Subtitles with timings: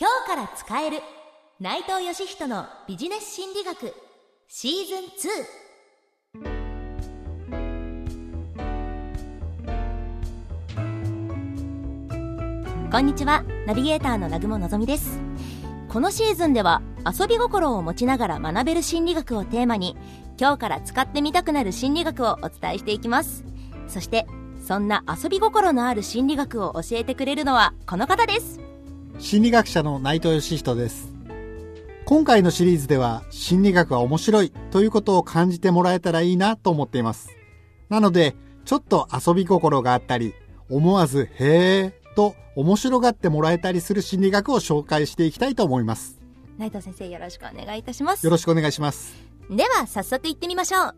[0.00, 1.00] 今日から使える。
[1.58, 3.92] 内藤義人のビジネス心理学。
[4.46, 4.98] シーズン
[12.84, 13.42] 2こんにちは。
[13.66, 15.18] ナビゲーターの南雲のぞみです。
[15.88, 19.96] このシーズンでは遊び心を持ちながら学べる心理学をテーマに
[20.38, 23.44] 今日から使ってみたくなる心理学をお伝えしていきます。
[23.88, 24.28] そして
[24.64, 28.57] そんな遊び心のある心理学を教えてくれるのはこの方です。
[29.18, 31.12] 心理学者の内藤義人です。
[32.04, 37.28] 今回のシリーズでは心理学は面白いということを感じてもらえたらいいなと思っています。
[37.88, 40.34] なのでちょっと遊び心があったり
[40.70, 46.20] 思わずへーと面白がってもらえたりする心理学を紹介していきたいと思います。
[46.56, 48.24] 内藤先生よろしくお願いいたします。
[48.24, 49.16] よろしくお願いします。
[49.50, 50.94] では早速いってみましょう。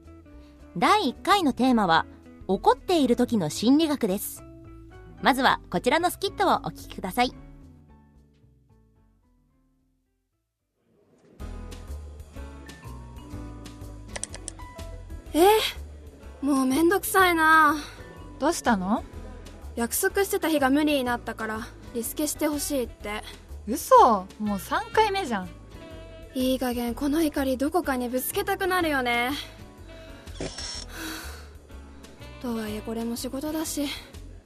[0.77, 2.05] 第1回のテーマは
[2.49, 4.45] 怒っている時の心理学です。
[5.23, 7.35] まずはこちらのスキットをお聞きください
[15.33, 17.77] えー、もうめんどくさいな。
[18.39, 19.05] どうしたの？
[19.77, 21.61] 約束してた日が無理になったから
[21.95, 23.23] リスケしてほしいって。
[23.69, 24.27] 嘘。
[24.39, 25.49] もう3回目じゃん。
[26.35, 29.31] いい加減この怒りどこかにぶつけたくなるよね。
[32.41, 33.87] とはいえこれも仕事だし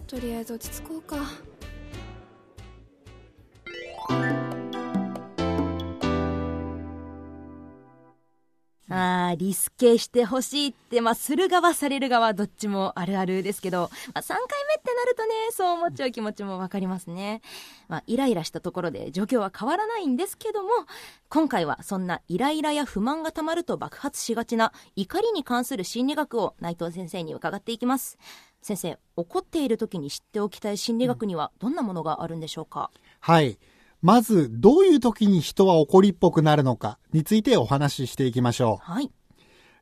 [0.09, 1.17] とりあえず落ち着こうか
[8.95, 17.43] あーリスケしてほしいって、まあ、する側される側どっちもあるあるですけど、まあ、3回目ってなるとねそう思っちゃう気持ちもわかりますね、
[17.89, 20.71] まあ、イライラしたところで状況は変わらないんですけども
[21.29, 28.17] 今回はそんなイライラや不満がたまると爆発しがちな怒りに関する心理学を内藤先生に伺っていきます。
[28.63, 33.59] 先生怒っている時に知っておきたい心理学にはどんなものがあるんでしょうか、はい
[34.05, 38.93] まずどういう時に人は怒りっぽくなるのかについてお話ししていきましょう。
[38.93, 39.11] はい。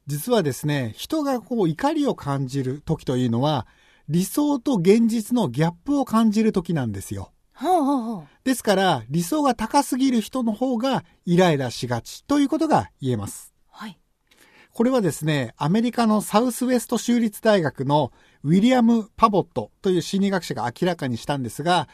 [0.06, 3.66] 実はですね人がこう怒りを感じる時というのは
[4.08, 7.32] 理想と現実のギャップを感じる時なんですよ。
[7.52, 13.52] ほうほうほうですから理想が高すぎる人の方がイライラしがちということが言えます。
[13.72, 13.98] はい。
[14.72, 18.12] これはですねアメリカのサウスウェスト州立大学の
[18.44, 21.88] ウィリアム・パボットという心理学者が明らかにしたんですが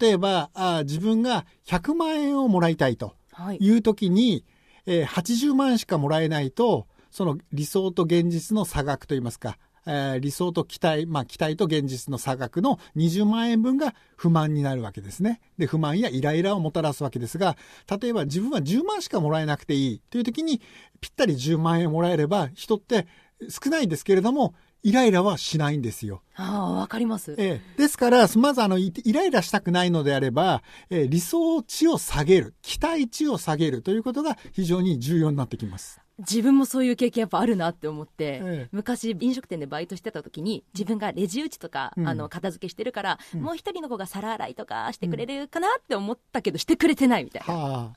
[0.00, 4.44] 例えばあ自分が100万円をもらいたいとはいいう時に、
[4.86, 15.40] えー80万円しかもらえないとその理想と現実の差額といいますか、えー理想と期待、まあ、期待と現実の差額の20万円分が不満になるわけですね。
[15.56, 17.56] で、不満やイライラをもたらすわけですが、
[18.00, 20.60] 例えば自分は10万しかもらえなくていいという時に、
[21.00, 23.06] ぴったり10万円もらえれば、人って
[23.48, 26.22] 少ないですけれども、イライラはしないんですよ。
[26.36, 27.34] ああわかります。
[27.38, 36.00] ええ、ですから、まずあの、イイライラしたくないのであれば、えー理想値を下げる、期待値を下げるということが非常に重要になってきます。
[36.18, 38.68] 自分もそういう経験やっぱあるなって思って、ええ。
[38.72, 42.08] 昔飲食店でバイトしてた時に自分がレジ打ちとか、うん。
[42.08, 43.42] あの片付けしてるから、うん。
[43.42, 47.92] もう一人の子が皿洗いとかしてくれるかなって思ったけどしてくれてないみたいな、は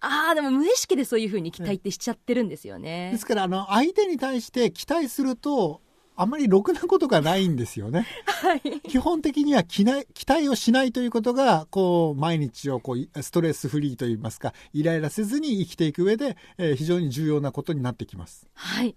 [0.00, 5.80] ああでも無意識でそういうふうに期待ってしちゃってるんですよね、ですから、あの、相手に対して期待すると、
[6.20, 8.04] あまりろくなことがないんですよね。
[8.26, 18.48] はい基本的には期待期待をしないということが、こう、毎日をこう、ストレスフリーといいますか、イライラせずに生きていく上で、えー非常に重要なことになってきます。
[18.52, 18.96] はい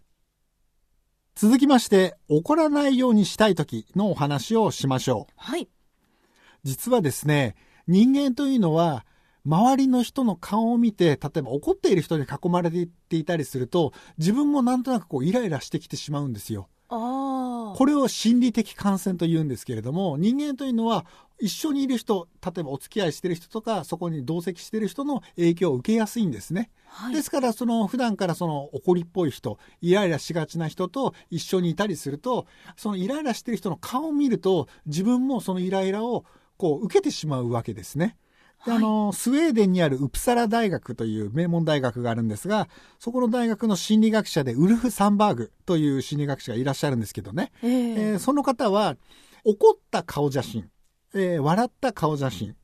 [1.35, 5.33] 続きまして、怒らないようにしたい時のお話をしましょう。
[5.35, 5.69] はい
[6.63, 7.55] 実はですね、
[7.87, 9.05] 人間というのは、
[9.45, 16.67] 周りの人の顔を見て、例えば怒っている人に囲まれていたりすると、自分もなんとなくこうイライラしてきてしまうんですよ。
[16.97, 21.05] これを心理的感染と言うんですけれども、人間というのは
[21.39, 26.69] 一緒にいる人、例えばお付き合いしている人とか、そこに同席している人の影響を受けやすいんですね。
[26.85, 36.25] はいですから、その普段からその怒りっぽい人、イライラしがちな人と一緒にいたりすると、そのイライラしている人の顔を見ると、自分もそのイライラを
[36.57, 38.17] こう受けてしまうわけですね。
[38.65, 42.67] であのスウェーデンにあるウプサラ大学という名門大学があるんですが、
[42.99, 47.71] そこの大学の心理学者でウルフ・サンバーグという心理学者がいらっしゃるんですけどね、ええ。
[48.11, 48.97] えーその方は
[49.43, 50.69] 怒った顔写真、
[51.13, 52.55] えー笑った顔写真、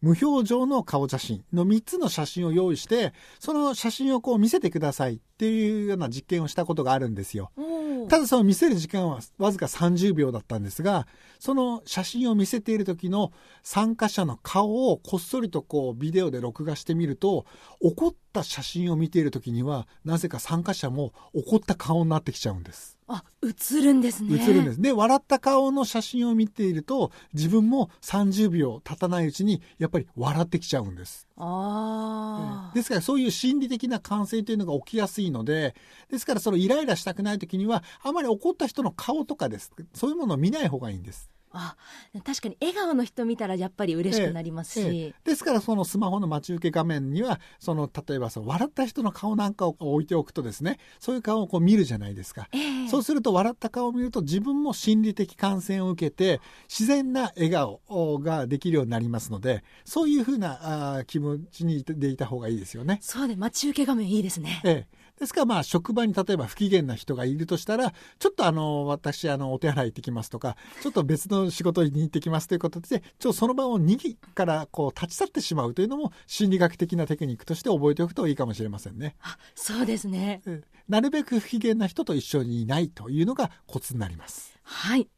[0.00, 7.50] 無表情の顔写真の3つの写真を用意して、その写真をこう見せてくださいっていうような実験をしたことがあるんですよ。
[7.56, 7.67] おー
[8.08, 11.06] ただその見せる時間はわずか30秒だったんですが、
[11.38, 13.32] その写真を見せている時の
[13.62, 17.46] 参加者の顔をこっそりとこうビデオで録画してみると、
[17.80, 22.96] 怒っった写真を見ている時にはなぜか参加者も怒った顔になってきちゃうんです。
[23.10, 24.38] あ、映るんですね。
[24.38, 24.82] 映るんです。
[24.82, 31.26] で、笑った顔の写真を見ていると、自分も30秒経たないうちに、やっぱり笑ってきちゃうんです。
[31.38, 32.74] ああ。
[32.74, 35.74] ですから、そういう心理的な感染というのが起きやすいので、
[36.10, 39.72] ですから、そのイライラしたくない時には、あまり怒った人の顔とかです。
[39.94, 41.30] そういうものを見ない方がいいんです。
[41.52, 41.76] あ、
[42.24, 44.80] 確かに笑顔の人見たらやっぱり嬉しくなりますし。
[44.80, 52.48] ええですから、そのスマホの待ち受け画面には、その、例えばその、笑った人の顔なんかを置いておくとですね、そういう顔をこう見るじゃないですか。
[52.52, 62.98] ええそうすると笑った顔を見ると自分も心理的感染を受けて自然な笑顔ができるようになりますのでそういうふうなあー気持ちにでいた方がいいですよね。
[63.02, 64.62] そうで、待ち受け画面いいですね。
[64.64, 79.16] ええですからまあ職場に例えば不機嫌な人がいるとしたらちょっとあの私あのお手洗い行ってきますとかちょっと別の仕事に行ってきますということでちょっとその場を逃げからこう立ち去ってしまうというのも心理学的なテクニックとして覚えておくといいかもしれませんね。
[79.20, 80.42] あ、そうですね。
[80.46, 84.58] ええなるべく不機嫌な人と一緒にいないというのがコツになります。
[84.62, 85.08] はい。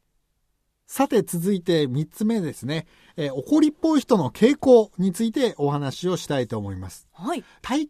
[0.87, 2.87] さて続いて3つ目ですね、
[3.17, 7.09] えー怒りっぽい人の傾向についてお話をしたいと思います。
[7.13, 7.45] はい。
[7.63, 7.87] 体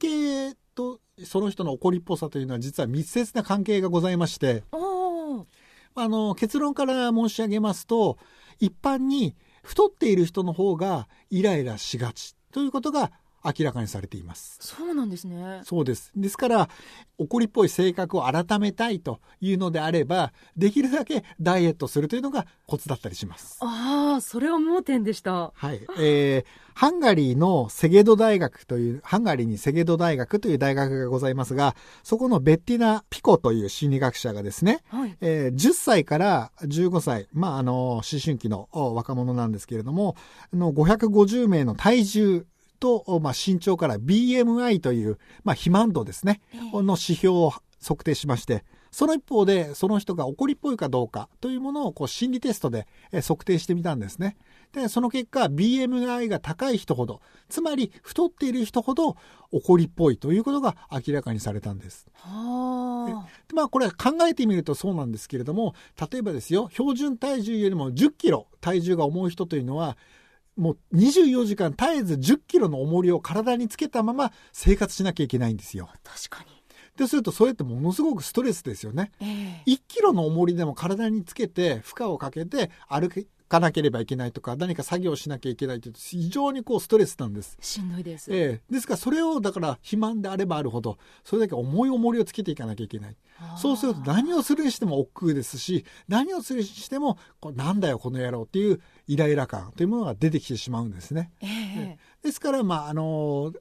[0.50, 4.64] 型とその人の怒りっぽさというのは実は密接な関係がございまして。
[5.96, 8.16] あの結論から申し上げますと、
[8.60, 13.10] 一般に太っている人の方がイライラしがちということが
[13.44, 14.58] 明らかにされています。
[14.60, 15.62] そうなんですね。
[15.64, 16.12] そうです。
[16.14, 16.68] ですから、
[17.18, 23.58] 怒りっぽい性格を改めたいというのであれば、できるだけダイエットするというのがコツだったりします。
[23.60, 25.52] ああ、それは盲点でした。
[25.54, 25.80] はい。
[25.98, 26.44] えー、
[26.74, 35.16] ハンガリーのセゲド大学という、ハンガリーにセゲド大学という大学がございますが、そこのベッティナ・ピコという心理学者がですね、はい。
[35.20, 40.16] えー10歳から15歳、まあ、あの、思春期のお若者なんですけれども、
[40.52, 42.46] あの550名の体重
[42.80, 54.36] と、おまあ、身長から BMI という、まあ、肥満度ですね、ええの指標を測定しまして、その一方で、その人が怒りっぽいかどうかというものをこう心理テストでえー測定してみたんですね。
[54.72, 59.16] で、その結果、BMI が高い人ほど、つまり太っている人ほど
[59.52, 62.06] 怒りっぽいということが明らかにされたんです。
[62.14, 63.26] はあ。
[63.48, 65.74] でまあこれ考えてみるとそうなんですけれども
[66.10, 69.96] 例えばですよ標準体重よりも1 0キロ体重が重い人というのは
[70.56, 75.88] もう24時間絶えず1 0キロの重りを体につけたまま生活しなきゃいけないんですよ。
[76.04, 76.60] 確かに。
[76.96, 79.10] でするとそれってものすごくストレスですよね。
[79.20, 83.08] ええ1キロの重りでも体につけて負荷をかけて歩
[83.50, 87.58] かなければいけないとか何か作業をしなきゃいけないというと非常にこうストレスなんです。
[87.60, 88.32] しんどいです。
[88.32, 93.16] ええですからそれをだから肥満であればあるほどそれだけ重い重りをつけていかなきゃいけない。
[93.56, 101.32] そうすると何をするにしても億劫ですし、何をするにしても、こうなんだよこの野郎っていうイライラ感というものが出てきてしまうんですね。
[101.40, 103.52] ええですから、まあ、あの、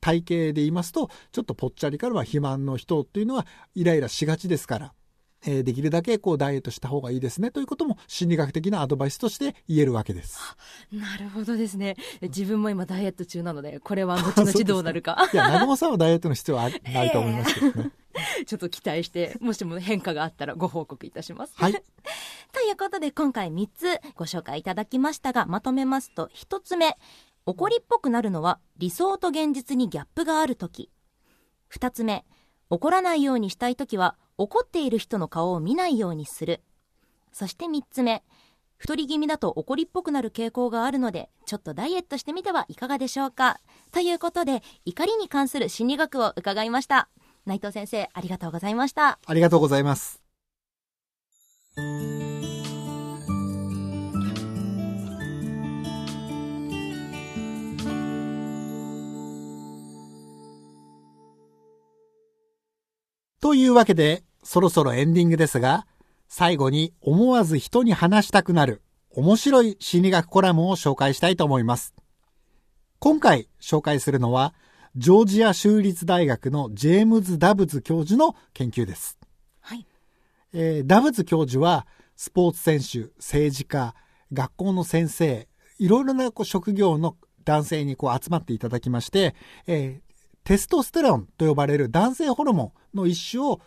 [0.00, 4.92] 体型で言いますと、ちょっとぽっちゃりからは肥満の人っていうのはイライラしがちですから、
[5.44, 10.38] えーできるだけこうダイエットした方がいいですねということも心理学的なアドバイスとして言えるわけです。
[10.92, 11.96] なるほどですね。
[12.22, 15.28] 自分も今ダイエット中なので、これは後々ど うなるか。
[15.32, 17.90] いや、南雲さんはダイエットの必要はないと思いますけどね。
[18.46, 21.54] ちょっと期待して、もしも変化があったらご報告いたします。
[21.56, 21.72] はい。
[22.52, 23.86] ということで今回3つ
[24.16, 26.98] ご紹介いただきましたが、まとめますと1つ目、
[27.46, 30.90] 怒りっぽくなるのは理想と現実にギャップがあるとき。
[31.72, 32.24] 2つ目、
[32.68, 36.62] 怒らないようにしたいときは怒っている人の顔を見ないようにする。
[37.32, 38.22] そして3つ目、
[38.76, 43.60] 太り気味だと怒りっぽくなる傾向があるので、ちょっとダイエットしてみてはいかがでしょうか。
[43.92, 47.08] ということで、怒りに関する心理学を伺いました。
[47.46, 49.18] 内藤先生、ありがとうございました。
[49.24, 50.22] ありがとうございます。
[63.40, 65.86] というわけで、そろそろエンディングですが、
[66.28, 71.94] 最後に思わず人に話したくなる面白い心理学コラムを紹介したいと思います。
[72.98, 74.54] 今回紹介するのは、
[74.96, 79.18] ジョージア州立大学のジェームズ・ダブズ教授の研究です。
[79.60, 79.86] はい。
[80.52, 83.94] えーダブズ教授はスポーツ選手、政治家、
[84.32, 89.34] 学校の先生、いろいろなこう職業の男性にこう集まっていただきまして、
[89.66, 90.11] えー
[90.44, 93.60] テストステロンと呼ばれる男性ホルモンの一種を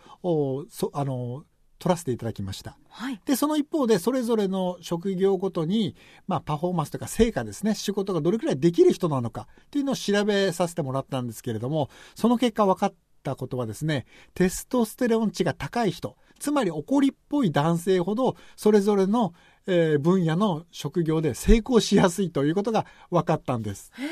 [0.93, 1.43] あの
[1.79, 2.77] 取らせていただきました。
[2.89, 3.21] はい。
[3.25, 5.95] で、その一方で、それぞれの職業ごとに、
[6.27, 19.33] まあ、パフォーマンスとか成果ですね、仕事がどれくらいできる人なのかっていうのを調べさせてもらったんですけれども、その結果分かったことはですね、テストステロン値が高い人、つまり怒りっぽい男性ほど、それぞれの、
[19.67, 23.91] えー分野の職業で成功しやすいということが分かったんです。
[23.97, 24.05] へ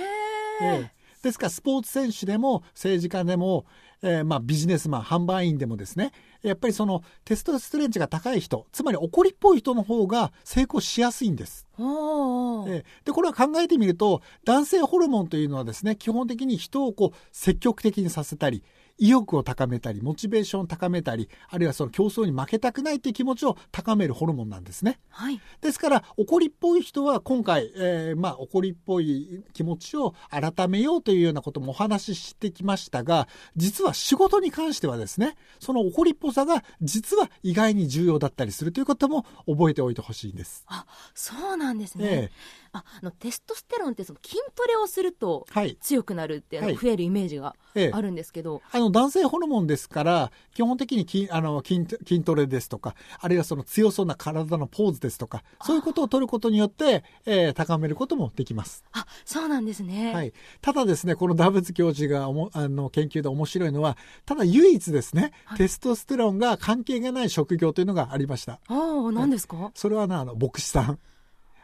[0.65, 3.65] ええですからスポーツ選手でも政治家でも、
[4.03, 6.11] えーまあビジネスマン販売員でもですね
[6.43, 11.65] やっぱりそのテストストレンチが高い人つまり怒りっぽい人の方が成功しやすいんです。
[11.77, 18.63] おーえーでこれは考えてみると男性ホルモンというのはですね基本的に人をこう積極的にさせたり
[18.97, 24.99] 意欲を高めたりモチベーションを高めたりあるいはその競争に負けたくないという気持ちを高めるホルモンなんですね。
[25.09, 25.41] はい。
[25.61, 40.63] ですから怒りっぽい人は今回、えーまあ、怒りっぽい気持ちを改めようというようなこともお話ししてきましたが実は仕事に関してはですねその怒りっぽさが実は意外に重要だったりするということも覚えておいてほしいんです。
[40.67, 42.05] あ、そうなんですね。
[42.05, 42.31] え
[42.75, 58.83] ああのテストステロンってその筋トレをするとえはい強くなるってはい増えるイメージがええあるんですけど、あの男性ホルモンですから基本的に筋あの筋筋トレですとかあるいはその強そうな体のポーズですとかそういうことを取ることによって、えー高めることもできます。
[58.91, 60.11] あ、そうなんですね。
[60.11, 68.53] はい、ただですねこのダブツ教授がおもあの研究で面白いのはただ唯一ですね、テストステロンが関係がない職業というのがありました。
[68.53, 69.71] ああ、何ですか？
[69.75, 70.99] それはなあの牧師さん。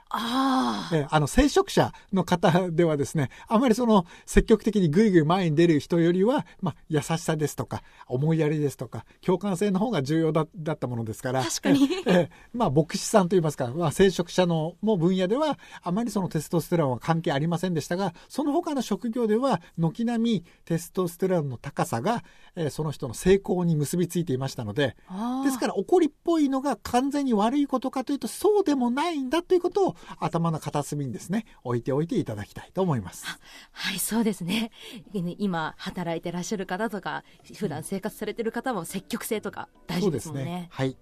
[0.10, 0.96] ああ。
[0.96, 22.24] えーあの、聖職者の方ではですね、あまりその、積極的にぐいぐい前に出る人よりは、まあ、優しさですとか、思いやりですとか、共感性の方が重要だだったものですから、確かにえまあ、牧師さんといいますか、まあ、聖職者のも分野では、あまりそのテストステロンは関係ありませんでしたが、その他の職業では、軒並みテストステロンの高さが、
[22.56, 24.96] えーその人の成功に結びついていましたので、
[25.44, 33.26] ですから怒りっぽいのが完全に悪いことかというとそうでもないんだということを頭の片隅にですね置いておいていただきたいと思います。
[33.72, 34.72] はい、そうですね。
[35.14, 37.24] 今、働いてらっしゃる方とか、
[37.58, 40.70] 普段生活されてる方も積極性とか大事ですもんね。
[40.72, 40.98] はい。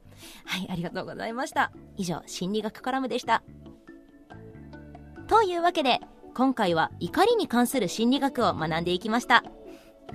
[0.45, 1.71] はい、ありがとうございました。
[1.95, 3.43] 以上、心理学コラムでした。
[5.27, 5.99] というわけで、
[6.33, 9.43] 今回は怒りに関する心理学を学んでいきました。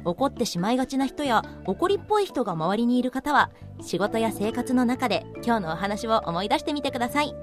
[0.04, 3.50] 怒ってしまいがちな人や怒りっぽい人が周りにいる方は、
[3.82, 7.34] 仕事や生活の中で今日のお話を思い出してみてください。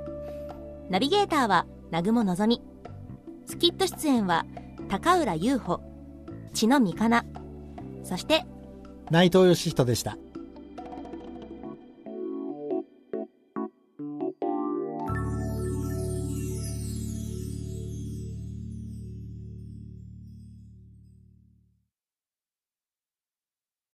[0.89, 2.63] ナビゲーターは、南雲のぞみ。
[3.45, 4.47] スキット出演は、
[4.89, 5.81] 高浦優穂、
[6.53, 7.27] 千野美香奈。
[8.03, 8.43] そして、
[9.11, 10.17] 内藤義人でした。